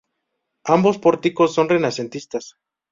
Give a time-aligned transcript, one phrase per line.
[0.65, 2.55] Ambos pórticos son renacentistas.